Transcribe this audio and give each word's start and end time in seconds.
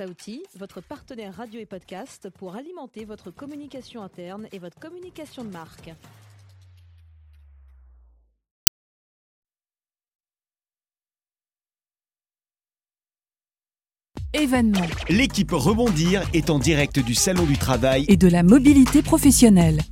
Saouti, 0.00 0.42
votre 0.58 0.80
partenaire 0.80 1.36
radio 1.36 1.60
et 1.60 1.66
podcast 1.66 2.30
pour 2.30 2.56
alimenter 2.56 3.04
votre 3.04 3.30
communication 3.30 4.02
interne 4.02 4.46
et 4.50 4.58
votre 4.58 4.78
communication 4.78 5.44
de 5.44 5.50
marque. 5.50 5.90
Événement 14.32 14.86
L'équipe 15.10 15.52
Rebondir 15.52 16.22
est 16.32 16.48
en 16.48 16.58
direct 16.58 16.98
du 16.98 17.14
Salon 17.14 17.44
du 17.44 17.58
Travail. 17.58 18.06
et 18.08 18.16
de 18.16 18.28
la 18.28 18.42
mobilité 18.42 19.02
professionnelle. 19.02 19.82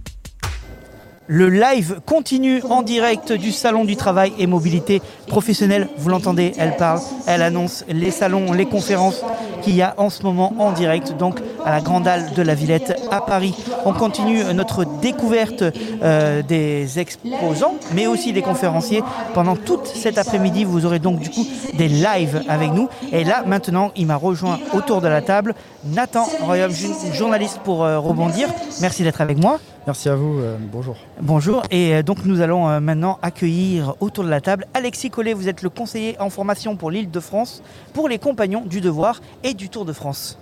Le 1.31 1.51
live 1.51 2.01
continue 2.07 2.63
en 2.63 2.81
direct 2.81 3.35
du 3.35 3.53
Salon 3.53 3.85
du 3.85 3.97
Travail 3.97 4.33
et 4.39 4.47
Mobilité 4.47 5.03
Professionnelle. 5.27 5.91
Vous 5.99 6.09
l'entendez, 6.09 6.55
elle 6.57 6.75
parle, 6.77 7.03
elle 7.27 7.43
annonce 7.43 7.85
les 7.87 8.11
salons, 8.11 8.55
les 8.55 8.65
conférences 8.65 9.23
qu'il 9.63 9.75
y 9.75 9.83
a 9.83 9.95
en 9.97 10.11
ce 10.11 10.23
moment 10.23 10.53
en 10.59 10.73
direct, 10.73 11.17
donc 11.17 11.41
à 11.69 11.71
la 11.71 11.81
Grande 11.83 12.09
Halle 12.09 12.33
de 12.35 12.41
la 12.41 12.55
Villette 12.55 12.99
à 13.11 13.21
Paris. 13.21 13.55
On 13.85 13.93
continue 13.93 14.43
notre 14.55 14.87
découverte 15.03 15.63
euh, 16.03 16.41
des 16.41 16.99
exposants, 16.99 17.75
mais 17.93 18.07
aussi 18.07 18.33
des 18.33 18.41
conférenciers. 18.41 19.03
Pendant 19.35 19.55
toute 19.55 19.87
cet 19.87 20.17
après-midi, 20.17 20.65
vous 20.65 20.87
aurez 20.87 20.99
donc 20.99 21.19
du 21.19 21.29
coup 21.29 21.47
des 21.77 21.89
lives 21.89 22.43
avec 22.49 22.73
nous. 22.73 22.89
Et 23.13 23.23
là, 23.23 23.43
maintenant, 23.47 23.93
il 23.97 24.07
m'a 24.07 24.17
rejoint 24.17 24.59
autour 24.73 25.03
de 25.03 25.09
la 25.09 25.21
table 25.21 25.55
Nathan 25.85 26.27
Royaume, 26.41 26.73
journaliste 27.13 27.61
pour 27.63 27.85
euh, 27.85 27.99
Rebondir. 27.99 28.49
Merci 28.81 29.03
d'être 29.03 29.21
avec 29.21 29.37
moi. 29.37 29.61
Merci 29.87 30.09
à 30.09 30.17
vous, 30.17 30.39
euh, 30.39 30.57
bonjour. 30.73 30.97
Bonjour, 31.21 31.63
et 31.71 32.03
donc 32.03 32.25
nous 32.25 32.41
allons 32.41 32.81
maintenant 32.81 33.19
accueillir 33.21 33.95
autour 34.01 34.25
de 34.25 34.31
la 34.31 34.41
table 34.41 34.67
Alexis 34.73 35.11
Collet, 35.11 35.35
vous 35.35 35.49
êtes 35.49 35.63
le 35.63 35.71
conseiller 35.71 36.17
en 36.19 36.31
formation 36.31 36.77
pour 36.77 36.91
l'île 36.91 37.11
de 37.11 37.21
France, 37.21 37.63
pour 37.93 38.09
les 38.09 38.19
compagnons 38.19 38.63
du 38.63 38.81
devoir 38.81 39.21
et 39.45 39.53
du 39.53 39.69
Tour 39.69 39.85
de 39.85 39.93
France. 39.93 40.39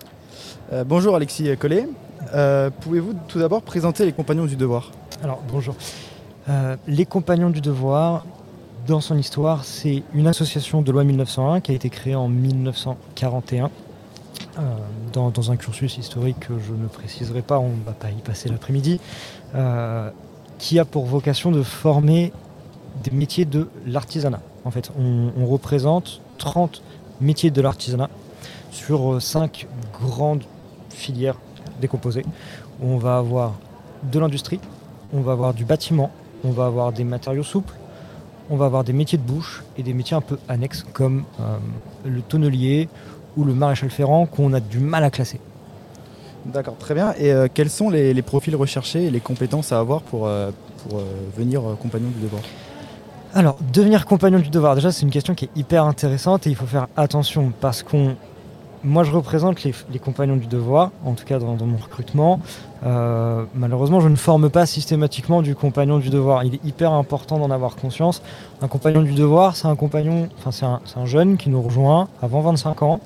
Euh, 0.73 0.85
bonjour 0.85 1.15
Alexis 1.15 1.57
Collet. 1.57 1.89
Euh, 2.35 2.71
Pouvez-vous 2.81 3.15
tout 3.29 3.39
d'abord 3.39 3.63
présenter 3.63 4.05
les 4.05 4.13
compagnons 4.13 4.47
du 4.47 4.57
devoir? 4.57 4.93
Alors 5.23 5.41
bonjour. 5.51 5.75
Euh, 6.49 6.77
les 6.87 7.07
Compagnons 7.07 7.51
du 7.51 7.61
Devoir, 7.61 8.25
dans 8.87 9.01
son 9.01 9.19
histoire, 9.19 9.65
c'est 9.65 10.05
une 10.15 10.29
association 10.29 10.81
de 10.81 10.93
loi 10.93 11.03
1901 11.03 11.61
qui 11.61 11.73
a 11.73 11.75
été 11.75 11.91
créée 11.91 12.15
en 12.15 12.29
1941. 12.29 13.71
euh, 14.59 14.63
dans, 15.13 15.51
un 15.51 15.57
cursus 15.57 15.99
historique 15.99 16.41
que 16.41 16.55
je 16.59 16.73
ne 16.73 16.87
préciserai 16.87 17.43
pas, 17.43 17.59
on 17.59 17.71
ne 17.71 17.85
va 17.85 17.93
pas 17.93 18.11
y 18.11 18.23
passer 18.23 18.49
l'après-midi, 18.49 19.01
qui 20.59 20.79
a 20.79 20.85
pour 20.85 21.07
vocation 21.07 21.51
de 21.51 21.63
former 21.63 22.33
des 23.03 23.11
métiers 23.11 23.45
de 23.45 23.69
l'artisanat. 23.87 24.41
En 24.65 24.71
fait, 24.71 24.91
on 24.99 25.47
représente 25.47 26.21
30 26.39 26.83
métiers 27.21 27.51
de 27.51 27.61
l'artisanat 27.61 28.11
sur 28.77 29.21
5 29.21 29.67
grandes 30.01 30.45
filières 30.91 31.37
décomposées. 31.81 32.25
On 32.83 32.99
va 32.99 33.17
avoir 33.17 33.55
de 34.03 34.19
l'industrie, 34.19 34.61
on 35.13 35.23
va 35.23 35.33
avoir 35.33 35.55
du 35.55 35.65
bâtiment, 35.65 36.11
on 36.45 36.51
va 36.51 36.67
avoir 36.67 36.93
des 36.93 37.05
matériaux 37.05 37.43
souples, 37.43 37.75
on 38.51 38.57
va 38.57 38.67
avoir 38.67 38.85
des 38.85 38.93
métiers 38.93 39.19
de 39.19 39.23
bouche 39.23 39.65
et 39.77 39.83
des 39.83 39.95
métiers 39.95 40.17
un 40.17 40.21
peu 40.21 40.39
annexes 40.49 40.85
comme 40.93 41.25
euh, 41.41 41.57
le 42.05 42.21
tonnelier 42.21 42.89
ou 43.37 43.45
le 43.45 43.55
maréchal 43.55 43.91
ferrant 43.91 44.27
qu'on 44.27 44.53
a 44.53 44.61
du 44.61 44.79
mal 44.79 45.03
à 45.05 45.11
classer. 45.11 45.41
D'accord, 46.45 46.77
très 46.79 46.95
bien. 46.95 47.15
Et 47.19 47.33
euh, 47.33 47.49
quels 47.53 47.71
sont 47.71 47.91
les, 47.91 48.15
les 48.15 48.23
profils 48.23 48.55
recherchés 48.55 49.05
et 49.05 49.11
les 49.11 49.21
compétences 49.21 49.73
à 49.73 49.79
avoir 49.79 50.03
pour, 50.03 50.27
euh, 50.27 50.51
pour 50.83 50.99
euh, 50.99 51.03
venir 51.37 51.61
euh, 51.67 51.75
compagnon 51.75 52.09
du 52.11 52.21
devoir? 52.21 52.43
Alors, 53.35 53.57
devenir 53.73 54.07
compagnon 54.07 54.39
du 54.39 54.49
devoir, 54.49 54.75
déjà 54.77 54.93
c'est 54.93 55.03
une 55.03 55.11
question 55.11 55.35
qui 55.35 55.47
est 55.47 55.51
hyper 55.57 55.85
intéressante 55.85 56.47
et 56.47 56.51
il 56.51 56.57
faut 56.57 56.67
faire 56.67 56.87
attention 56.97 57.53
parce 57.61 57.83
qu'on... 57.83 58.17
Moi 58.85 59.05
je 59.05 59.11
représente 59.11 59.65
les, 59.65 59.99
compagnons 59.99 60.37
du 60.37 60.47
devoir, 60.47 60.91
en 61.05 61.15
tout 61.15 61.25
cas 61.25 61.39
dans, 61.39 61.57
mon 61.67 61.77
recrutement. 61.77 62.41
Euh, 62.85 63.45
malheureusement 63.55 64.01
je 64.01 64.09
ne 64.09 64.17
forme 64.17 64.51
pas 64.51 64.67
systématiquement 64.67 65.43
du 65.43 65.55
compagnon 65.55 65.99
du 65.99 66.11
devoir. 66.11 66.45
Il 66.45 66.55
est 66.55 66.65
hyper 66.65 66.93
important 66.93 67.39
d'en 67.39 67.51
avoir 67.51 67.77
conscience. 67.77 68.23
Un 68.63 68.69
compagnon 68.69 69.03
du 69.03 69.13
devoir, 69.13 69.57
c'est 69.57 69.67
un 69.67 69.77
compagnon, 69.77 70.29
enfin 70.39 70.51
c'est 70.53 70.67
un, 70.99 71.07
jeune 71.07 71.37
qui 71.37 71.51
nous 71.51 71.61
rejoint 71.61 72.09
avant 72.23 72.41
25 72.43 72.83
ans, 72.83 73.01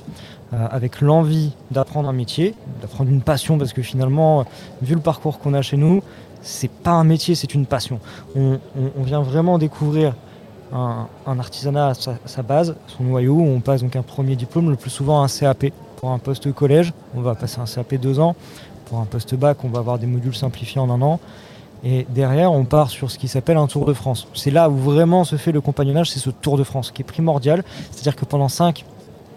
euh, 0.52 0.66
avec 0.70 1.00
l'envie 1.00 1.52
d'apprendre 1.70 2.08
un 2.08 2.12
métier, 2.12 2.54
d'apprendre 2.82 3.10
une 3.10 3.22
passion, 3.22 3.56
parce 3.56 3.72
que 3.72 3.82
finalement, 3.82 4.40
euh, 4.40 4.44
vu 4.82 4.94
le 4.94 5.00
parcours 5.00 5.38
qu'on 5.38 5.54
a 5.54 5.62
chez 5.62 5.76
nous, 5.76 6.02
c'est 6.42 6.70
pas 6.70 6.92
un 6.92 7.04
métier, 7.04 7.34
c'est 7.34 7.54
une 7.54 7.66
passion. 7.66 8.00
On, 8.34 8.58
on- 8.76 8.90
on 8.98 9.02
vient 9.02 9.20
vraiment 9.22 9.58
découvrir 9.58 10.14
un, 10.72 11.38
artisanat 11.38 11.88
à 11.88 11.94
sa, 11.94 12.12
à 12.12 12.16
sa 12.26 12.42
base, 12.42 12.76
son 12.86 13.04
noyau. 13.04 13.38
On 13.40 13.60
passe 13.60 13.82
donc 13.82 13.96
un 13.96 14.02
premier 14.02 14.36
diplôme, 14.36 14.70
le 14.70 14.76
plus 14.76 14.90
souvent 14.90 15.22
un 15.22 15.28
CAP. 15.28 15.66
Pour 15.96 16.10
un 16.10 16.18
poste 16.18 16.52
collège, 16.52 16.92
on 17.14 17.20
va 17.20 17.34
passer 17.34 17.60
un 17.60 17.66
CAP 17.66 17.94
deux 17.96 18.20
ans. 18.20 18.34
Pour 18.86 18.98
un 18.98 19.04
poste 19.04 19.34
bac, 19.34 19.58
on 19.64 19.68
va 19.68 19.80
avoir 19.80 19.98
des 19.98 20.06
modules 20.06 20.34
simplifiés 20.34 20.80
en 20.80 20.90
un 20.90 21.02
an. 21.02 21.20
Et 21.84 22.06
derrière, 22.10 22.52
on 22.52 22.64
part 22.64 22.90
sur 22.90 23.10
ce 23.10 23.18
qui 23.18 23.28
s'appelle 23.28 23.56
un 23.56 23.66
Tour 23.66 23.86
de 23.86 23.92
France. 23.92 24.28
C'est 24.34 24.50
là 24.50 24.68
où 24.68 24.76
vraiment 24.76 25.24
se 25.24 25.36
fait 25.36 25.52
le 25.52 25.60
compagnonnage, 25.60 26.10
c'est 26.10 26.18
ce 26.18 26.30
Tour 26.30 26.58
de 26.58 26.64
France 26.64 26.90
qui 26.90 27.02
est 27.02 27.04
primordial. 27.04 27.64
C'est-à-dire 27.90 28.16
que 28.16 28.24
pendant 28.24 28.48
5, 28.48 28.84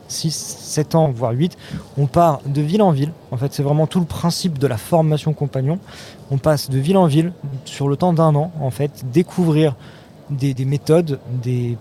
6, 0.10 0.32
7 0.32 0.96
ans, 0.96 1.12
voire 1.14 1.32
8, 1.32 1.58
on 1.98 2.08
part 2.08 2.42
de 2.46 2.62
ville 2.62 2.82
en 2.82 2.92
ville. 2.92 3.12
En 3.32 3.38
fait, 3.38 3.54
c'est 3.54 3.64
vraiment 3.64 3.88
tout 3.88 4.00
le 4.00 4.06
principe 4.06 4.58
de 4.58 4.68
la 4.68 4.78
formation 4.78 5.34
compagnon. 5.34 5.80
On 6.32 6.38
passe 6.38 6.70
de 6.70 6.80
ville 6.80 6.98
en 6.98 7.06
ville 7.06 7.32
sur 7.66 7.88
le 7.88 7.96
temps 7.96 8.14
d'un 8.14 8.36
an, 8.36 8.52
en 8.60 8.72
fait, 8.72 9.06
découvrir 9.12 9.76
des, 10.30 10.54
des 10.54 10.66
méthodes, 10.66 11.20
des, 11.42 11.78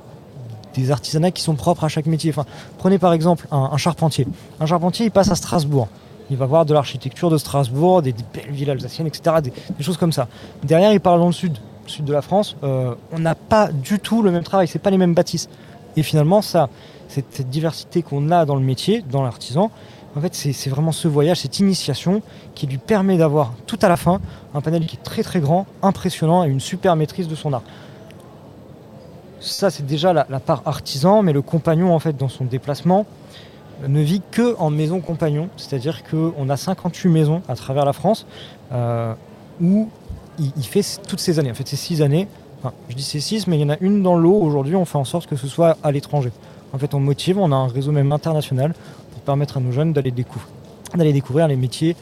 artisanats 0.91 1.31
qui 1.31 1.43
sont 1.43 1.55
propres 1.55 1.85
à 1.85 1.89
chaque 1.89 2.07
métier. 2.07 2.33
Prenez 2.79 2.99
par 2.99 3.13
exemple 3.13 3.47
un, 3.51 3.77
charpentier. 3.77 4.27
Un 4.59 4.67
charpentier, 4.67 5.07
il 5.07 5.11
passe 5.11 5.31
à 5.31 5.35
Strasbourg. 5.35 5.89
Il 6.31 6.37
va 6.37 6.47
voir 6.47 6.65
de 6.65 6.73
l'architecture 6.73 7.29
de 7.29 7.37
Strasbourg, 7.37 8.01
des, 8.01 8.15
belles 8.33 8.51
villes 8.51 8.71
alsaciennes, 8.71 9.07
etc. 9.07 9.37
Des, 9.43 9.85
choses 9.85 9.99
comme 9.99 10.13
ça. 10.13 10.29
Derrière, 10.63 10.93
il 10.93 11.01
part 11.01 11.19
dans 11.19 11.27
le 11.27 11.33
sud, 11.33 11.59
sud 11.87 12.05
de 12.05 12.13
la 12.13 12.23
France. 12.23 12.57
Euh, 12.63 12.95
on 13.13 13.19
n'a 13.19 13.35
pas 13.35 13.69
du 13.69 13.99
tout 13.99 14.23
le 14.23 14.31
même 14.31 14.45
travail, 14.45 14.67
c'est 14.67 14.79
pas 14.79 14.91
les 14.91 14.99
mêmes 14.99 15.15
bâtisses. 15.15 15.49
Et 15.97 16.03
finalement, 16.03 16.41
ça, 16.41 16.71
cette, 17.09 17.49
diversité 17.51 18.03
qu'on 18.03 18.31
a 18.31 18.45
dans 18.45 18.57
le 18.57 18.63
métier, 18.63 19.05
dans 19.11 19.23
l'artisan, 19.23 19.71
c'est 20.33 20.71
vraiment 20.71 20.93
ce 20.93 21.09
voyage, 21.09 21.41
cette 21.41 21.59
initiation 21.59 22.23
qui 22.55 22.67
lui 22.67 22.79
permet 22.79 23.17
d'avoir 23.17 23.53
tout 23.67 23.79
à 23.83 23.89
la 23.89 23.97
fin 23.97 24.21
un 24.55 24.61
panel 24.61 24.87
qui 24.87 24.97
est 24.97 25.03
très 25.03 25.23
très 25.23 25.41
grand, 25.41 25.67
impressionnant 25.83 26.45
et 26.45 26.49
une 26.49 26.61
super 26.61 26.97
maîtrise 26.97 27.29
de 27.29 27.35
son 27.35 27.53
art. 27.53 27.63
Ça, 29.43 29.71
c'est 29.71 29.85
déjà 29.85 30.13
la, 30.13 30.25
part 30.41 30.63
artisan, 30.67 31.23
mais 31.23 31.33
le 31.33 31.43
compagnon, 31.43 31.93
en 31.95 31.99
fait, 31.99 32.17
dans 32.17 32.29
son 32.29 32.45
déplacement, 32.45 33.07
euh, 33.83 33.89
ne 33.89 34.01
vit 34.01 34.23
que 34.31 34.57
en 34.59 34.71
maison 34.71 35.01
compagnon. 35.01 35.49
C'est-à-dire 35.57 36.05
qu'on 36.05 36.49
a 36.49 36.57
58 36.57 37.11
maisons 37.11 37.43
à 37.49 37.57
travers 37.57 37.85
la 37.85 37.93
France 37.93 38.25
euh, 38.73 39.15
où 39.61 39.89
il, 40.39 40.65
fait 40.65 40.83
toutes 41.09 41.21
ces 41.21 41.41
années. 41.41 41.51
En 41.51 41.55
fait, 41.55 41.67
c'est 41.67 41.77
6 41.77 42.03
années. 42.03 42.29
Enfin, 42.61 42.73
je 42.89 42.95
dis 42.95 43.03
c'est 43.03 43.21
6, 43.21 43.49
mais 43.49 43.59
il 43.59 43.63
y 43.63 43.65
en 43.65 43.71
a 43.71 43.79
une 43.81 44.03
dans 44.03 44.17
l'eau. 44.17 44.35
Aujourd'hui, 44.41 44.77
on 44.77 44.85
fait 44.85 44.99
en 44.99 45.05
sorte 45.05 45.29
que 45.29 45.37
ce 45.37 45.49
soit 45.49 45.77
à 45.83 45.91
l'étranger. 45.91 46.31
En 46.73 46.79
fait, 46.79 46.95
on 46.95 47.01
motive, 47.01 47.39
on 47.39 47.51
a 47.51 47.57
un 47.57 47.67
réseau 47.67 47.91
même 47.91 48.13
international 48.13 48.75
pour 49.11 49.23
permettre 49.23 49.57
à 49.57 49.61
nos 49.61 49.73
jeunes 49.73 49.93
d'aller 49.93 50.13
découvrir, 50.13 50.49
d'aller 50.95 51.13
découvrir 51.13 51.49
les 51.49 51.57
métiers 51.57 51.97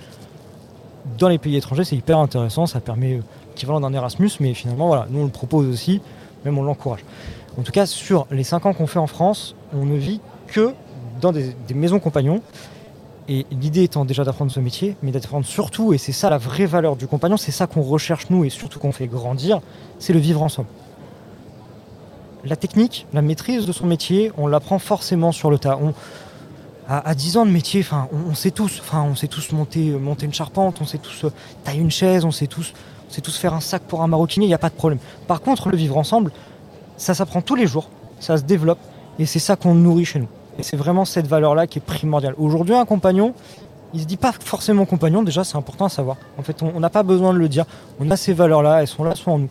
dans 1.18 1.28
les 1.28 1.38
pays 1.38 1.56
étrangers. 1.56 1.84
C'est 1.84 1.96
hyper 1.96 2.18
intéressant. 2.18 2.66
Ça 2.66 2.80
permet 2.80 3.14
euh, 3.14 3.22
l'équivalent 3.48 3.80
d'un 3.80 3.94
Erasmus, 3.94 4.30
mais 4.40 4.52
finalement, 4.52 4.88
voilà, 4.88 5.06
nous 5.10 5.20
on 5.20 5.24
le 5.24 5.30
propose 5.30 5.66
aussi, 5.66 6.02
même 6.44 6.58
on 6.58 6.62
l'encourage. 6.62 7.04
En 7.58 7.62
tout 7.62 7.72
cas, 7.72 7.86
sur 7.86 8.26
les 8.30 8.44
5 8.44 8.66
ans 8.66 8.72
qu'on 8.72 8.86
fait 8.86 8.98
en 8.98 9.06
France, 9.06 9.54
on 9.72 9.84
ne 9.84 9.96
vit 9.96 10.20
que 10.46 10.74
dans 11.20 11.32
des, 11.32 11.54
maisons 11.74 12.00
compagnons. 12.00 12.42
Et 13.28 13.46
l'idée 13.52 13.84
étant 13.84 14.04
déjà 14.04 14.24
d'apprendre 14.24 14.50
ce 14.50 14.58
métier, 14.58 14.96
mais 15.02 15.12
d'apprendre 15.12 15.46
surtout, 15.46 15.92
et 15.92 15.98
c'est 15.98 16.12
ça 16.12 16.30
la 16.30 16.38
vraie 16.38 16.66
valeur 16.66 16.96
du 16.96 17.06
compagnon, 17.06 17.36
c'est 17.36 17.52
ça 17.52 17.68
qu'on 17.68 17.82
recherche 17.82 18.28
nous 18.30 18.44
et 18.44 18.50
surtout 18.50 18.80
qu'on 18.80 18.90
fait 18.90 19.06
grandir, 19.06 19.60
c'est 20.00 20.12
le 20.12 20.18
vivre 20.18 20.42
ensemble. 20.42 20.68
La 22.44 22.56
technique, 22.56 23.06
la 23.12 23.22
maîtrise 23.22 23.66
de 23.66 23.72
son 23.72 23.86
métier, 23.86 24.32
on 24.36 24.48
l'apprend 24.48 24.80
forcément 24.80 25.30
sur 25.30 25.50
le 25.50 25.58
tas. 25.58 25.78
On, 25.80 25.94
à, 26.88 27.08
à 27.08 27.14
10 27.14 27.36
ans 27.36 27.46
de 27.46 27.52
métier, 27.52 27.84
on, 28.12 28.34
sait 28.34 28.50
tous, 28.50 28.82
on 28.92 29.14
sait 29.14 29.28
tous 29.28 29.52
monter, 29.52 29.90
monter 29.90 30.26
une 30.26 30.34
charpente, 30.34 30.78
on 30.80 30.86
sait 30.86 30.98
tous 30.98 31.24
euh, 31.24 31.32
tailler 31.62 31.80
une 31.80 31.90
chaise, 31.90 32.24
on 32.24 32.32
sait 32.32 32.48
tous, 32.48 32.72
sait 33.10 33.20
tous 33.20 33.36
faire 33.36 33.54
un 33.54 33.60
sac 33.60 33.82
pour 33.82 34.02
un 34.02 34.06
maroquinier, 34.06 34.46
il 34.46 34.50
n'y 34.50 34.54
a 34.54 34.58
pas 34.58 34.70
de 34.70 34.74
problème. 34.74 34.98
Par 35.26 35.40
contre, 35.40 35.68
le 35.68 35.76
vivre 35.76 35.96
ensemble, 35.96 36.32
ça 36.96 37.14
s'apprend 37.14 37.42
tous 37.42 37.54
les 37.54 37.66
jours, 37.66 37.88
ça 38.20 38.36
se 38.36 38.42
développe, 38.42 38.78
et 39.18 39.26
c'est 39.26 39.38
ça 39.38 39.56
qu'on 39.56 39.74
nourrit 39.74 40.04
chez 40.04 40.18
nous. 40.18 40.28
Et 40.58 40.62
c'est 40.62 40.76
vraiment 40.76 41.04
cette 41.04 41.26
valeur-là 41.26 41.66
qui 41.66 41.78
est 41.78 41.82
primordiale. 41.82 42.34
Aujourd'hui, 42.38 42.74
un 42.74 42.84
compagnon, 42.84 43.34
il 43.94 44.00
se 44.00 44.06
dit 44.06 44.16
pas 44.16 44.32
forcément 44.32 44.84
compagnon, 44.84 45.22
déjà 45.22 45.44
c'est 45.44 45.56
important 45.56 45.86
à 45.86 45.88
savoir. 45.88 46.16
En 46.38 46.42
fait, 46.42 46.62
on 46.62 46.72
on 46.74 46.80
n'a 46.80 46.90
pas 46.90 47.02
besoin 47.02 47.32
de 47.32 47.38
le 47.38 47.48
dire. 47.48 47.64
On 47.98 48.10
a 48.10 48.16
ces 48.16 48.32
valeurs-là, 48.32 48.82
elles 48.82 48.88
sont 48.88 49.04
là, 49.04 49.10
elles 49.12 49.16
sont 49.16 49.32
en 49.32 49.38
nous. 49.38 49.48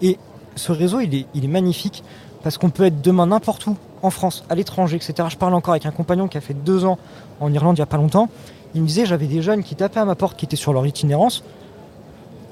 Et 0.00 0.18
ce 0.56 0.72
réseau, 0.72 1.00
il 1.00 1.14
est, 1.14 1.26
il 1.34 1.44
est 1.44 1.48
magnifique 1.48 2.04
parce 2.42 2.58
qu'on 2.58 2.70
peut 2.70 2.84
être 2.84 3.00
demain 3.00 3.26
n'importe 3.26 3.66
où, 3.66 3.76
en 4.02 4.10
France, 4.10 4.44
à 4.50 4.54
l'étranger, 4.54 4.96
etc. 4.96 5.28
Je 5.30 5.36
parle 5.36 5.54
encore 5.54 5.72
avec 5.72 5.86
un 5.86 5.90
compagnon 5.92 6.28
qui 6.28 6.36
a 6.36 6.40
fait 6.40 6.54
deux 6.54 6.84
ans 6.84 6.98
en 7.40 7.52
Irlande 7.52 7.76
il 7.76 7.80
n'y 7.80 7.84
a 7.84 7.86
pas 7.86 7.96
longtemps. 7.96 8.28
Il 8.74 8.82
me 8.82 8.86
disait, 8.86 9.06
j'avais 9.06 9.26
des 9.26 9.42
jeunes 9.42 9.62
qui 9.62 9.76
tapaient 9.76 10.00
à 10.00 10.04
ma 10.04 10.14
porte, 10.14 10.36
qui 10.36 10.44
étaient 10.44 10.56
sur 10.56 10.72
leur 10.72 10.86
itinérance. 10.86 11.44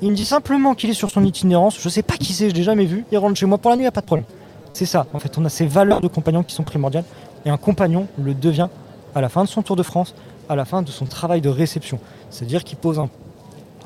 Il 0.02 0.10
me 0.10 0.16
dit 0.16 0.24
simplement 0.24 0.74
qu'il 0.74 0.90
est 0.90 0.94
sur 0.94 1.10
son 1.10 1.24
itinérance. 1.24 1.78
Je 1.80 1.88
sais 1.88 2.02
pas 2.02 2.16
qui 2.16 2.32
c'est, 2.32 2.50
je 2.50 2.54
l'ai 2.54 2.62
jamais 2.62 2.86
vu. 2.86 3.04
Il 3.12 3.18
rentre 3.18 3.36
chez 3.36 3.46
moi 3.46 3.58
pour 3.58 3.70
la 3.70 3.76
nuit, 3.76 3.82
il 3.82 3.84
n'y 3.84 3.88
a 3.88 3.92
pas 3.92 4.00
de 4.00 4.06
problème. 4.06 4.26
C'est 4.72 4.86
ça. 4.86 5.06
En 5.12 5.18
fait, 5.18 5.36
on 5.38 5.44
a 5.44 5.48
ces 5.48 5.66
valeurs 5.66 6.00
de 6.00 6.08
compagnon 6.08 6.42
qui 6.42 6.54
sont 6.54 6.62
primordiales. 6.62 7.04
Et 7.44 7.50
un 7.50 7.56
compagnon 7.56 8.06
le 8.18 8.34
devient 8.34 8.68
à 9.14 9.20
la 9.20 9.28
fin 9.28 9.44
de 9.44 9.48
son 9.48 9.62
Tour 9.62 9.76
de 9.76 9.82
France, 9.82 10.14
à 10.48 10.56
la 10.56 10.64
fin 10.64 10.82
de 10.82 10.90
son 10.90 11.06
travail 11.06 11.40
de 11.40 11.48
réception. 11.48 11.98
C'est-à-dire 12.30 12.64
qu'il 12.64 12.78
pose 12.78 12.98
un, 12.98 13.08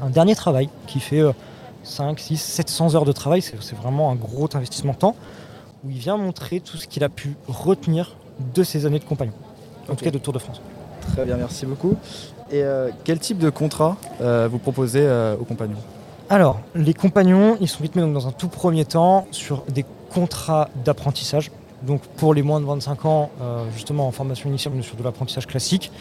un 0.02 0.10
dernier 0.10 0.34
travail 0.34 0.68
qui 0.86 1.00
fait 1.00 1.20
euh, 1.20 1.32
5, 1.84 2.18
6, 2.18 2.36
700 2.36 2.94
heures 2.94 3.04
de 3.04 3.12
travail, 3.12 3.42
c'est 3.42 3.76
vraiment 3.76 4.10
un 4.10 4.14
gros 4.14 4.48
investissement 4.54 4.92
de 4.92 4.98
temps, 4.98 5.16
où 5.84 5.90
il 5.90 5.98
vient 5.98 6.16
montrer 6.16 6.60
tout 6.60 6.76
ce 6.76 6.86
qu'il 6.86 7.04
a 7.04 7.08
pu 7.08 7.36
retenir 7.46 8.16
de 8.54 8.62
ses 8.62 8.86
années 8.86 8.98
de 8.98 9.04
compagnon, 9.04 9.32
en 9.88 9.94
tout 9.94 10.04
cas 10.04 10.10
de 10.10 10.18
Tour 10.18 10.32
de 10.32 10.38
France. 10.38 10.60
Très 11.12 11.24
bien, 11.24 11.36
merci 11.36 11.66
beaucoup. 11.66 11.96
Et 12.50 12.62
euh, 12.62 12.90
quel 13.04 13.18
type 13.18 13.38
de 13.38 13.50
contrat 13.50 13.96
euh, 14.20 14.48
vous 14.50 14.58
proposez 14.58 15.02
euh, 15.02 15.36
aux 15.36 15.44
compagnons? 15.44 15.76
Alors, 16.30 16.60
les 16.74 16.94
compagnons, 16.94 17.58
ils 17.60 17.68
sont 17.68 17.82
rythmés 17.82 18.00
donc, 18.00 18.14
dans 18.14 18.26
un 18.26 18.32
tout 18.32 18.48
premier 18.48 18.86
temps 18.86 19.26
sur 19.30 19.62
des 19.68 19.84
contrats 20.10 20.70
d'apprentissage. 20.84 21.50
Donc 21.82 22.00
pour 22.16 22.32
les 22.32 22.42
moins 22.42 22.60
de 22.60 22.64
25 22.64 23.04
ans, 23.04 23.30
euh, 23.42 23.64
justement 23.74 24.06
en 24.06 24.10
formation 24.10 24.48
initiale, 24.48 24.72
on 24.78 24.82
sur 24.82 24.96
de 24.96 25.02
l'apprentissage 25.02 25.46
classique. 25.46 25.92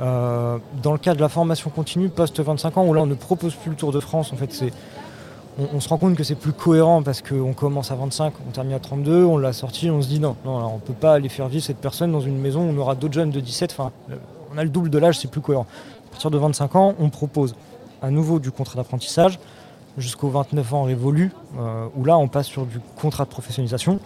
Euh, 0.00 0.58
dans 0.82 0.92
le 0.92 0.98
cas 0.98 1.14
de 1.14 1.20
la 1.20 1.28
formation 1.28 1.70
continue 1.70 2.08
post 2.08 2.40
25 2.40 2.76
ans, 2.76 2.86
où 2.86 2.94
là 2.94 3.02
on 3.02 3.06
ne 3.06 3.14
propose 3.14 3.54
plus 3.54 3.70
le 3.70 3.76
Tour 3.76 3.92
de 3.92 4.00
France, 4.00 4.32
en 4.32 4.36
fait 4.36 4.64
on, 5.74 5.80
se 5.80 5.88
rend 5.88 5.98
compte 5.98 6.14
que 6.14 6.22
c'est 6.22 6.36
plus 6.36 6.52
cohérent 6.52 7.02
parce 7.02 7.20
qu'on 7.20 7.52
commence 7.52 7.90
à 7.90 7.96
25, 7.96 8.32
on 8.48 8.50
termine 8.52 8.74
à 8.74 8.78
32, 8.78 9.24
on 9.24 9.38
l'a 9.38 9.52
sorti, 9.52 9.90
on 9.90 10.00
se 10.00 10.08
dit 10.08 10.20
non, 10.20 10.36
on 10.44 10.78
peut 10.78 10.92
pas 10.92 11.14
aller 11.14 11.28
faire 11.28 11.48
vivre 11.48 11.64
cette 11.64 11.78
personne 11.78 12.12
dans 12.12 12.20
une 12.20 12.38
maison 12.38 12.60
où 12.60 12.72
on 12.72 12.78
aura 12.78 12.94
d'autres 12.94 13.14
jeunes 13.14 13.30
de 13.30 13.40
17, 13.40 13.72
enfin 13.72 13.90
on 14.54 14.58
a 14.58 14.62
le 14.62 14.70
double 14.70 14.88
de 14.88 14.98
l'âge, 14.98 15.18
c'est 15.18 15.30
plus 15.30 15.40
cohérent. 15.40 15.66
À 16.08 16.10
partir 16.10 16.30
de 16.30 16.38
25 16.38 16.76
ans, 16.76 16.94
on 17.00 17.10
propose 17.10 17.56
à 18.00 18.10
nouveau 18.10 18.38
du 18.38 18.52
contrat 18.52 18.76
d'apprentissage 18.76 19.38
jusqu'aux 19.98 20.28
29 20.28 20.74
ans 20.74 20.82
révolus, 20.84 21.32
euh, 21.58 21.86
où 21.96 22.04
là 22.04 22.16
on 22.18 22.28
passe 22.28 22.46
sur 22.46 22.64
du 22.66 22.80
contrat 23.00 23.24
de 23.24 23.28
professionnalisation. 23.30 23.98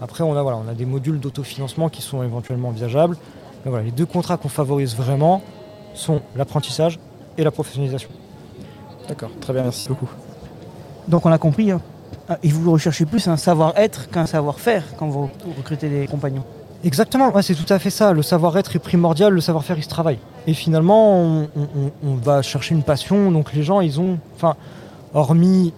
Après 0.00 0.22
on 0.24 0.36
a, 0.36 0.42
voilà, 0.42 0.58
on 0.64 0.68
a 0.68 0.74
des 0.74 0.84
modules 0.86 1.18
d'autofinancement 1.20 1.88
qui 1.88 2.02
sont 2.02 2.22
éventuellement 2.22 2.68
envisageables. 2.68 3.16
Mais 3.64 3.70
voilà, 3.70 3.84
les 3.84 3.90
deux 3.92 4.06
contrats 4.06 4.36
qu'on 4.36 4.48
favorise 4.48 4.96
vraiment 4.96 5.42
sont 5.94 6.20
l'apprentissage 6.36 6.98
et 7.38 7.44
la 7.44 7.50
professionnalisation. 7.50 8.08
D'accord, 9.08 9.30
très 9.40 9.52
bien, 9.52 9.62
merci 9.62 9.88
beaucoup. 9.88 10.08
Donc 11.08 11.26
on 11.26 11.32
a 11.32 11.38
compris, 11.38 11.70
hein. 11.70 11.80
Ah, 12.28 12.38
et 12.42 12.48
vous 12.48 12.70
recherchez 12.70 13.04
plus 13.04 13.26
un 13.26 13.36
savoir-être 13.36 14.08
qu'un 14.10 14.26
savoir-faire 14.26 14.84
quand 14.96 15.08
vous 15.08 15.28
recrutez 15.56 15.88
des 15.88 16.06
compagnons. 16.06 16.44
Exactement, 16.84 17.30
ouais, 17.32 17.42
c'est 17.42 17.54
tout 17.54 17.70
à 17.72 17.78
fait 17.78 17.90
ça. 17.90 18.12
Le 18.12 18.22
savoir-être 18.22 18.74
est 18.76 18.80
primordial, 18.80 19.32
le 19.32 19.40
savoir-faire 19.40 19.76
il 19.78 19.82
se 19.84 19.88
travaille. 19.88 20.18
Et 20.46 20.54
finalement, 20.54 21.14
on, 21.16 21.42
on- 21.56 21.90
on 22.04 22.14
va 22.14 22.42
chercher 22.42 22.74
une 22.74 22.82
passion. 22.82 23.30
Donc 23.32 23.52
les 23.52 23.62
gens, 23.62 23.80
ils 23.80 24.00
ont, 24.00 24.18
enfin, 24.36 24.56
hormis 25.14 25.72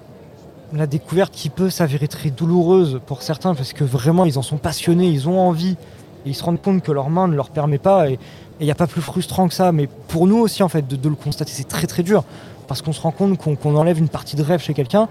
la 0.73 0.87
découverte 0.87 1.33
qui 1.33 1.51
peut 1.51 1.71
s'avérer 1.71 2.09
très 2.09 2.31
douloureuse 2.31 3.01
pour 3.07 3.23
certains, 3.23 3.55
parce 3.55 3.73
que 3.73 3.85
vraiment 3.85 4.25
ils 4.25 4.39
en 4.39 4.43
sont 4.43 4.57
passionnés, 4.57 5.07
ils 5.07 5.29
ont 5.29 5.41
envie, 5.41 5.77
et 6.25 6.31
ils 6.31 6.35
se 6.35 6.43
rendent 6.43 6.61
compte 6.61 6.83
que 6.83 6.93
leur 6.93 7.11
main 7.11 7.29
ne 7.29 7.37
leur 7.37 7.51
permet 7.51 7.79
pas. 7.79 8.09
Et 8.09 8.19
il 8.61 8.67
n'y 8.67 8.73
a 8.73 8.77
pas 8.77 8.87
plus 8.87 9.03
frustrant 9.03 9.49
que 9.49 9.55
ça. 9.55 9.73
Mais 9.73 9.89
pour 10.09 10.27
nous 10.27 10.39
aussi, 10.39 10.63
en 10.63 10.69
fait, 10.69 10.87
de, 10.87 11.09
le 11.09 11.15
constater, 11.15 11.53
c'est 11.53 11.69
très 11.69 11.87
très 11.87 12.03
dur, 12.03 12.25
parce 12.67 12.83
qu'on 12.83 12.93
se 12.93 13.01
rend 13.01 13.11
compte 13.11 13.39
qu'on 13.39 13.77
enlève 13.77 13.99
une 13.99 14.09
partie 14.09 14.37
de 14.37 14.43
rêve 14.43 14.61
chez 14.61 14.75
quelqu'un. 14.75 15.09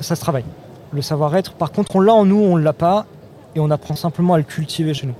Ça 0.00 0.16
se 0.16 0.20
travaille. 0.20 0.44
Le 0.92 1.02
savoir-être, 1.02 1.52
par 1.52 1.72
contre, 1.72 1.96
on 1.96 2.00
l'a 2.00 2.14
en 2.14 2.24
nous, 2.24 2.40
on 2.40 2.56
ne 2.56 2.62
l'a 2.62 2.72
pas, 2.72 3.06
et 3.54 3.60
on 3.60 3.70
apprend 3.70 3.94
simplement 3.94 4.34
à 4.34 4.38
le 4.38 4.44
cultiver 4.44 4.94
chez 4.94 5.06
nous. 5.06 5.14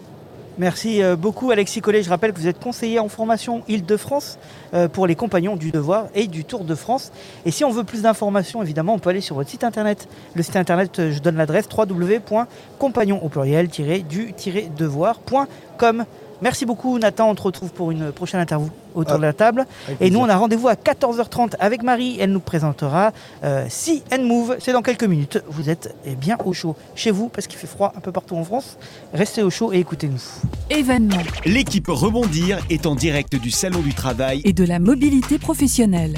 Merci 0.58 1.02
euh, 1.02 1.16
beaucoup 1.16 1.50
Alexis 1.50 1.80
Collet. 1.80 2.02
Je 2.02 2.10
rappelle 2.10 2.32
que 2.32 2.38
vous 2.38 2.46
êtes 2.46 2.60
conseiller 2.60 2.98
en 2.98 3.08
formation 3.08 3.62
Île-de-France 3.68 4.38
euh, 4.74 4.86
pour 4.88 5.06
les 5.06 5.14
compagnons 5.14 5.56
du 5.56 5.70
devoir 5.70 6.08
et 6.14 6.26
du 6.26 6.44
Tour 6.44 6.64
de 6.64 6.74
France. 6.74 7.10
Et 7.46 7.50
si 7.50 7.64
on 7.64 7.70
veut 7.70 7.84
plus 7.84 8.02
d'informations, 8.02 8.62
évidemment, 8.62 8.92
on 8.94 8.98
peut 8.98 9.08
aller 9.10 9.22
sur 9.22 9.36
votre 9.36 9.48
site 9.48 9.62
internet. 9.64 10.08
Le 10.34 10.42
site 10.42 10.56
internet, 10.56 10.98
euh, 10.98 11.12
je 11.12 11.20
donne 11.20 11.36
l'adresse 11.36 11.68
www.compagnon 11.74 13.22
au 13.22 13.28
pluriel-du-devoir.com. 13.28 16.04
Merci 16.42 16.66
beaucoup 16.66 16.98
Nathan, 16.98 17.30
on 17.30 17.34
te 17.36 17.42
retrouve 17.42 17.72
pour 17.72 17.92
une 17.92 18.10
prochaine 18.10 18.40
interview 18.40 18.68
autour 18.94 19.14
Ah, 19.14 19.18
de 19.18 19.22
la 19.22 19.32
table. 19.32 19.66
Avec 19.86 20.00
Et 20.00 20.10
nous, 20.10 20.18
on 20.20 20.28
a 20.28 20.36
rendez-vous 20.36 20.68
à 20.68 20.74
14h30 20.74 21.54
avec 21.58 21.82
Marie. 21.82 22.16
Elle 22.20 22.32
nous 22.32 22.40
présentera 22.40 23.12
euh, 23.44 23.66
See 23.68 24.02
and 24.12 24.22
Move. 24.24 24.56
C'est 24.60 24.72
dans 24.72 24.82
quelques 24.82 25.04
minutes. 25.04 25.42
Vous 25.48 25.70
êtes 25.70 25.94
eh 26.04 26.14
bien 26.14 26.36
au 26.44 26.52
chaud 26.52 26.76
chez 26.94 27.10
vous 27.10 27.28
parce 27.28 27.46
qu'il 27.46 27.58
fait 27.58 27.66
froid 27.66 27.92
un 27.96 28.00
peu 28.00 28.12
partout 28.12 28.36
en 28.36 28.44
France. 28.44 28.76
Restez 29.12 29.42
au 29.42 29.50
chaud 29.50 29.72
et 29.72 29.78
écoutez-nous. 29.78 30.22
Événement 30.70 31.22
L'équipe 31.44 31.88
Rebondir 31.88 32.58
est 32.70 32.86
en 32.86 32.94
direct 32.94 33.36
du 33.36 33.50
Salon 33.50 33.80
du 33.80 33.94
Travail 33.94 34.40
et 34.44 34.52
de 34.52 34.64
la 34.64 34.78
mobilité 34.78 35.38
professionnelle. 35.38 36.16